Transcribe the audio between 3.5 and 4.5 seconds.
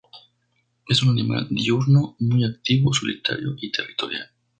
y territorial.